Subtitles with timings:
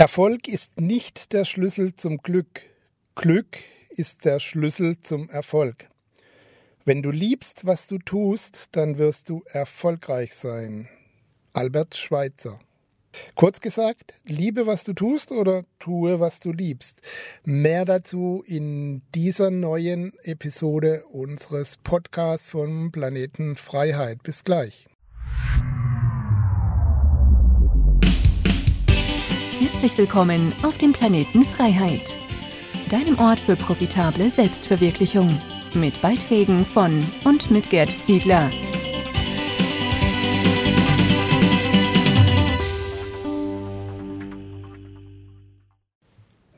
[0.00, 2.62] Erfolg ist nicht der Schlüssel zum Glück.
[3.16, 3.58] Glück
[3.90, 5.90] ist der Schlüssel zum Erfolg.
[6.86, 10.88] Wenn du liebst, was du tust, dann wirst du erfolgreich sein.
[11.52, 12.60] Albert Schweitzer.
[13.34, 17.02] Kurz gesagt, liebe, was du tust oder tue, was du liebst.
[17.44, 24.22] Mehr dazu in dieser neuen Episode unseres Podcasts vom Planeten Freiheit.
[24.22, 24.86] Bis gleich.
[29.80, 32.18] Herzlich willkommen auf dem Planeten Freiheit,
[32.90, 35.30] deinem Ort für profitable Selbstverwirklichung.
[35.72, 38.50] Mit Beiträgen von und mit Gerd Ziegler.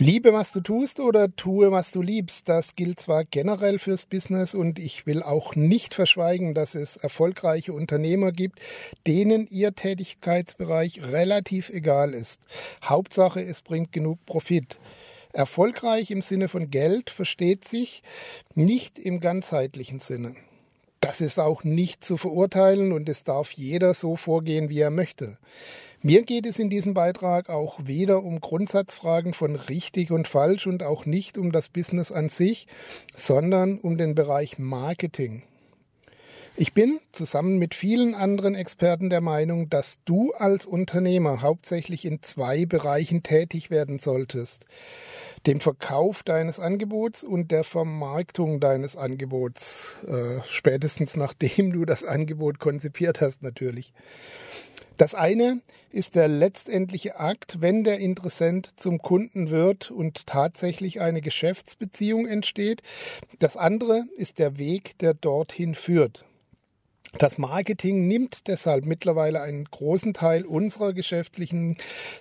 [0.00, 2.48] Liebe, was du tust oder tue, was du liebst.
[2.48, 7.72] Das gilt zwar generell fürs Business und ich will auch nicht verschweigen, dass es erfolgreiche
[7.72, 8.60] Unternehmer gibt,
[9.08, 12.40] denen ihr Tätigkeitsbereich relativ egal ist.
[12.84, 14.78] Hauptsache, es bringt genug Profit.
[15.32, 18.04] Erfolgreich im Sinne von Geld versteht sich
[18.54, 20.36] nicht im ganzheitlichen Sinne.
[21.00, 25.38] Das ist auch nicht zu verurteilen und es darf jeder so vorgehen, wie er möchte.
[26.00, 30.84] Mir geht es in diesem Beitrag auch weder um Grundsatzfragen von richtig und falsch und
[30.84, 32.68] auch nicht um das Business an sich,
[33.16, 35.42] sondern um den Bereich Marketing.
[36.56, 42.22] Ich bin zusammen mit vielen anderen Experten der Meinung, dass du als Unternehmer hauptsächlich in
[42.22, 44.66] zwei Bereichen tätig werden solltest.
[45.48, 52.58] Dem Verkauf deines Angebots und der Vermarktung deines Angebots, äh, spätestens nachdem du das Angebot
[52.58, 53.94] konzipiert hast natürlich.
[54.98, 61.22] Das eine ist der letztendliche Akt, wenn der Interessent zum Kunden wird und tatsächlich eine
[61.22, 62.82] Geschäftsbeziehung entsteht.
[63.38, 66.26] Das andere ist der Weg, der dorthin führt.
[67.16, 71.78] Das Marketing nimmt deshalb mittlerweile einen großen Teil unserer geschäftlichen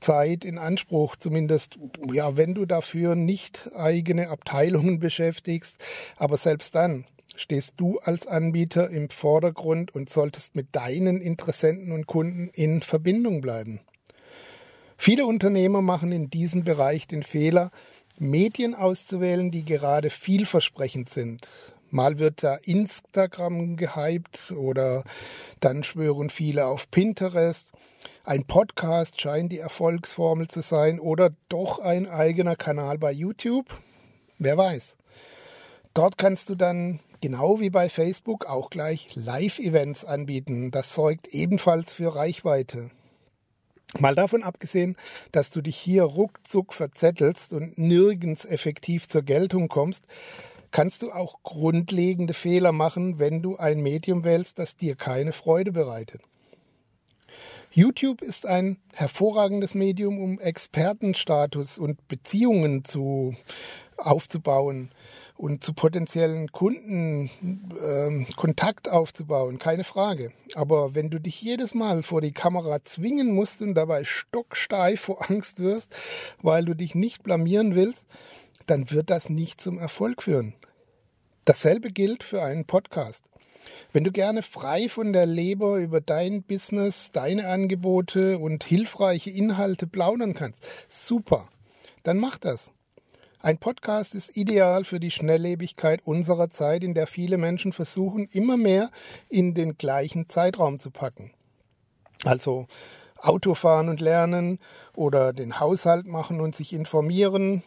[0.00, 1.78] Zeit in Anspruch, zumindest
[2.12, 5.76] ja, wenn du dafür nicht eigene Abteilungen beschäftigst,
[6.16, 7.04] aber selbst dann
[7.36, 13.40] stehst du als Anbieter im Vordergrund und solltest mit deinen Interessenten und Kunden in Verbindung
[13.40, 13.80] bleiben.
[14.96, 17.70] Viele Unternehmer machen in diesem Bereich den Fehler,
[18.18, 21.48] Medien auszuwählen, die gerade vielversprechend sind.
[21.90, 25.04] Mal wird da Instagram gehypt oder
[25.58, 27.72] dann schwören viele auf Pinterest.
[28.24, 33.66] Ein Podcast scheint die Erfolgsformel zu sein oder doch ein eigener Kanal bei YouTube.
[34.38, 34.96] Wer weiß.
[35.92, 40.70] Dort kannst du dann genau wie bei Facebook auch gleich Live-Events anbieten.
[40.70, 42.90] Das sorgt ebenfalls für Reichweite.
[43.98, 44.96] Mal davon abgesehen,
[45.32, 50.04] dass du dich hier ruckzuck verzettelst und nirgends effektiv zur Geltung kommst,
[50.70, 55.72] kannst du auch grundlegende Fehler machen, wenn du ein Medium wählst, das dir keine Freude
[55.72, 56.22] bereitet.
[57.72, 63.36] YouTube ist ein hervorragendes Medium, um Expertenstatus und Beziehungen zu,
[63.96, 64.90] aufzubauen
[65.36, 67.30] und zu potenziellen Kunden
[67.80, 70.32] äh, Kontakt aufzubauen, keine Frage.
[70.54, 75.30] Aber wenn du dich jedes Mal vor die Kamera zwingen musst und dabei stocksteif vor
[75.30, 75.94] Angst wirst,
[76.42, 78.04] weil du dich nicht blamieren willst,
[78.70, 80.54] dann wird das nicht zum Erfolg führen.
[81.44, 83.24] Dasselbe gilt für einen Podcast.
[83.92, 89.88] Wenn du gerne frei von der Leber über dein Business, deine Angebote und hilfreiche Inhalte
[89.88, 91.48] plaudern kannst, super,
[92.04, 92.70] dann mach das.
[93.40, 98.56] Ein Podcast ist ideal für die Schnelllebigkeit unserer Zeit, in der viele Menschen versuchen, immer
[98.56, 98.90] mehr
[99.28, 101.32] in den gleichen Zeitraum zu packen.
[102.24, 102.66] Also
[103.16, 104.60] Autofahren und lernen
[104.94, 107.62] oder den Haushalt machen und sich informieren.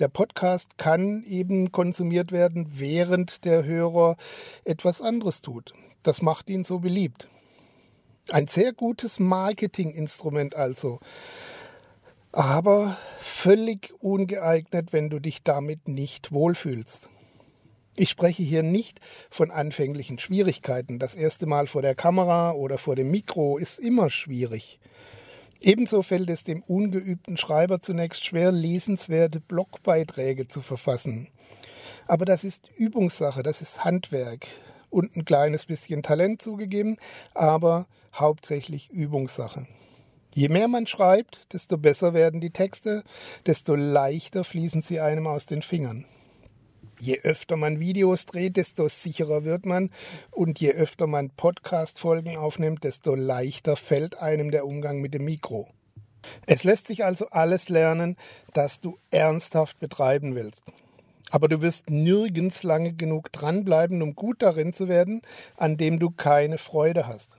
[0.00, 4.16] Der Podcast kann eben konsumiert werden, während der Hörer
[4.64, 5.74] etwas anderes tut.
[6.02, 7.28] Das macht ihn so beliebt.
[8.30, 11.00] Ein sehr gutes Marketinginstrument also
[12.32, 17.08] aber völlig ungeeignet, wenn du dich damit nicht wohlfühlst.
[17.96, 19.00] Ich spreche hier nicht
[19.30, 20.98] von anfänglichen Schwierigkeiten.
[20.98, 24.78] Das erste Mal vor der Kamera oder vor dem Mikro ist immer schwierig.
[25.60, 31.28] Ebenso fällt es dem ungeübten Schreiber zunächst schwer, lesenswerte Blogbeiträge zu verfassen.
[32.06, 34.48] Aber das ist Übungssache, das ist Handwerk
[34.88, 36.96] und ein kleines bisschen Talent zugegeben,
[37.34, 39.66] aber hauptsächlich Übungssache.
[40.32, 43.04] Je mehr man schreibt, desto besser werden die Texte,
[43.46, 46.06] desto leichter fließen sie einem aus den Fingern.
[47.00, 49.90] Je öfter man Videos dreht, desto sicherer wird man
[50.30, 55.68] und je öfter man Podcast-Folgen aufnimmt, desto leichter fällt einem der Umgang mit dem Mikro.
[56.44, 58.18] Es lässt sich also alles lernen,
[58.52, 60.62] das du ernsthaft betreiben willst.
[61.30, 65.22] Aber du wirst nirgends lange genug dranbleiben, um gut darin zu werden,
[65.56, 67.30] an dem du keine Freude hast.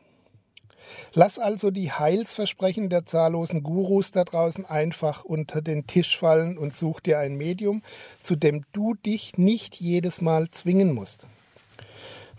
[1.14, 6.76] Lass also die Heilsversprechen der zahllosen Gurus da draußen einfach unter den Tisch fallen und
[6.76, 7.82] such dir ein Medium,
[8.24, 11.28] zu dem du dich nicht jedes Mal zwingen musst.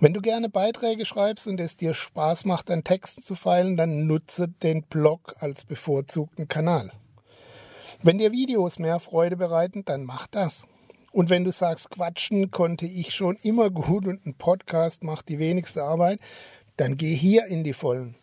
[0.00, 4.06] Wenn du gerne Beiträge schreibst und es dir Spaß macht, an Texten zu feilen, dann
[4.06, 6.90] nutze den Blog als bevorzugten Kanal.
[8.02, 10.66] Wenn dir Videos mehr Freude bereiten, dann mach das.
[11.12, 15.38] Und wenn du sagst, quatschen konnte ich schon immer gut und ein Podcast macht die
[15.38, 16.18] wenigste Arbeit,
[16.76, 18.16] dann geh hier in die Vollen.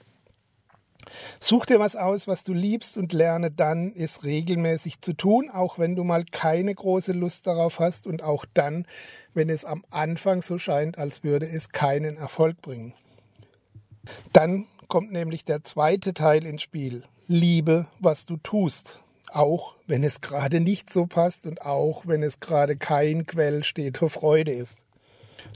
[1.40, 5.80] Such dir was aus, was du liebst und lerne dann, es regelmäßig zu tun, auch
[5.80, 8.86] wenn du mal keine große Lust darauf hast und auch dann,
[9.34, 12.94] wenn es am Anfang so scheint, als würde es keinen Erfolg bringen.
[14.34, 17.04] Dann kommt nämlich der zweite Teil ins Spiel.
[17.28, 19.00] Liebe, was du tust.
[19.32, 24.10] Auch wenn es gerade nicht so passt und auch wenn es gerade kein Quell steter
[24.10, 24.78] Freude ist.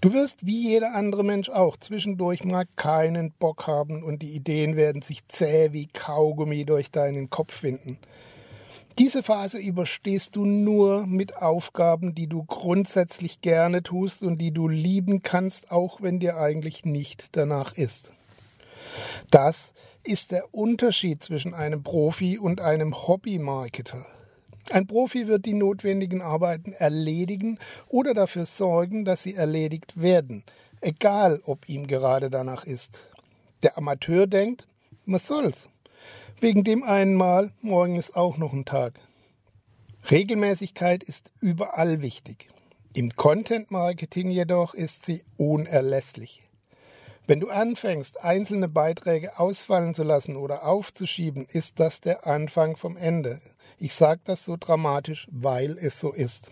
[0.01, 4.75] Du wirst wie jeder andere Mensch auch zwischendurch mal keinen Bock haben und die Ideen
[4.75, 7.97] werden sich zäh wie Kaugummi durch deinen Kopf winden.
[8.99, 14.67] Diese Phase überstehst du nur mit Aufgaben, die du grundsätzlich gerne tust und die du
[14.67, 18.13] lieben kannst, auch wenn dir eigentlich nicht danach ist.
[19.31, 24.05] Das ist der Unterschied zwischen einem Profi und einem Hobby-Marketer.
[24.69, 30.43] Ein Profi wird die notwendigen Arbeiten erledigen oder dafür sorgen, dass sie erledigt werden,
[30.81, 32.99] egal ob ihm gerade danach ist.
[33.61, 34.67] Der Amateur denkt,
[35.05, 35.67] was soll's?
[36.39, 38.99] Wegen dem einen Mal, morgen ist auch noch ein Tag.
[40.09, 42.49] Regelmäßigkeit ist überall wichtig.
[42.93, 46.43] Im Content Marketing jedoch ist sie unerlässlich.
[47.25, 52.97] Wenn du anfängst, einzelne Beiträge ausfallen zu lassen oder aufzuschieben, ist das der Anfang vom
[52.97, 53.41] Ende.
[53.83, 56.51] Ich sage das so dramatisch, weil es so ist.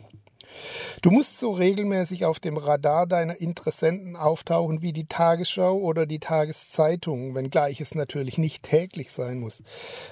[1.02, 6.20] Du musst so regelmäßig auf dem Radar deiner Interessenten auftauchen wie die Tagesschau oder die
[6.20, 9.64] Tageszeitung, wenngleich es natürlich nicht täglich sein muss.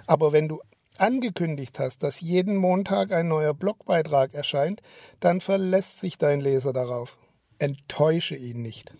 [0.08, 0.62] Aber wenn du
[0.98, 4.82] angekündigt hast, dass jeden Montag ein neuer Blogbeitrag erscheint,
[5.20, 7.18] dann verlässt sich dein Leser darauf.
[7.58, 8.94] Enttäusche ihn nicht.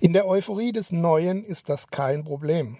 [0.00, 2.78] In der Euphorie des Neuen ist das kein Problem.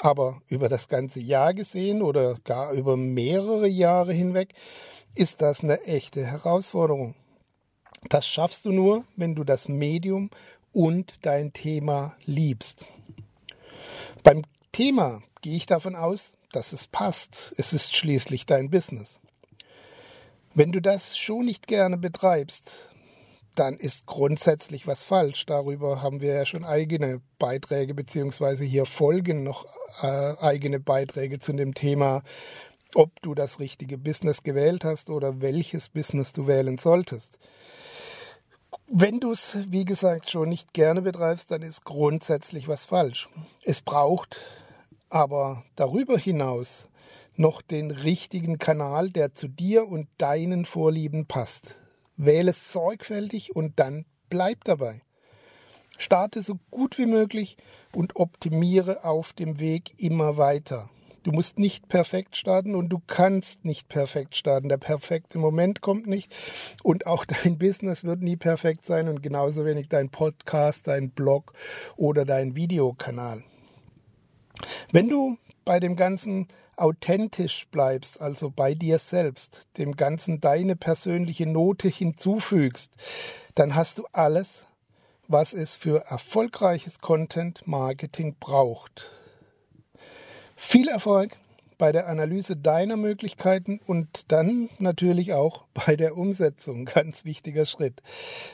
[0.00, 4.54] Aber über das ganze Jahr gesehen oder gar über mehrere Jahre hinweg
[5.14, 7.14] ist das eine echte Herausforderung.
[8.08, 10.30] Das schaffst du nur, wenn du das Medium
[10.72, 12.84] und dein Thema liebst.
[14.22, 17.54] Beim Thema gehe ich davon aus, dass es passt.
[17.56, 19.20] Es ist schließlich dein Business.
[20.54, 22.90] Wenn du das schon nicht gerne betreibst,
[23.58, 25.46] dann ist grundsätzlich was falsch.
[25.46, 29.66] Darüber haben wir ja schon eigene Beiträge beziehungsweise hier folgen noch
[30.02, 32.22] äh, eigene Beiträge zu dem Thema
[32.96, 37.38] ob du das richtige Business gewählt hast oder welches Business du wählen solltest.
[38.88, 43.28] Wenn du es, wie gesagt, schon nicht gerne betreibst, dann ist grundsätzlich was falsch.
[43.64, 44.38] Es braucht
[45.08, 46.88] aber darüber hinaus
[47.34, 51.76] noch den richtigen Kanal, der zu dir und deinen Vorlieben passt.
[52.16, 55.02] Wähle sorgfältig und dann bleib dabei.
[55.98, 57.56] Starte so gut wie möglich
[57.94, 60.90] und optimiere auf dem Weg immer weiter.
[61.26, 64.68] Du musst nicht perfekt starten und du kannst nicht perfekt starten.
[64.68, 66.32] Der perfekte Moment kommt nicht
[66.84, 71.52] und auch dein Business wird nie perfekt sein und genauso wenig dein Podcast, dein Blog
[71.96, 73.42] oder dein Videokanal.
[74.92, 81.46] Wenn du bei dem Ganzen authentisch bleibst, also bei dir selbst, dem Ganzen deine persönliche
[81.46, 82.92] Note hinzufügst,
[83.54, 84.66] dann hast du alles,
[85.28, 89.10] was es für erfolgreiches Content Marketing braucht.
[90.56, 91.36] Viel Erfolg
[91.78, 96.84] bei der Analyse deiner Möglichkeiten und dann natürlich auch bei der Umsetzung.
[96.94, 98.02] Ganz wichtiger Schritt.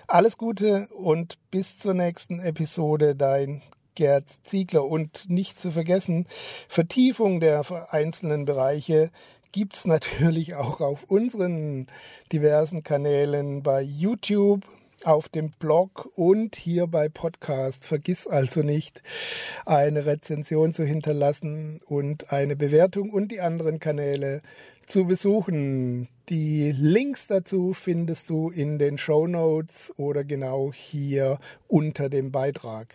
[0.06, 3.62] Alles Gute und bis zur nächsten Episode, dein
[3.94, 4.84] Gerd Ziegler.
[4.84, 6.26] Und nicht zu vergessen,
[6.68, 9.10] Vertiefung der einzelnen Bereiche
[9.52, 11.86] gibt es natürlich auch auf unseren
[12.32, 14.64] diversen Kanälen bei YouTube,
[15.04, 17.84] auf dem Blog und hier bei Podcast.
[17.84, 19.02] Vergiss also nicht,
[19.66, 24.42] eine Rezension zu hinterlassen und eine Bewertung und die anderen Kanäle
[24.86, 26.08] zu besuchen.
[26.28, 32.94] Die Links dazu findest du in den Show Notes oder genau hier unter dem Beitrag.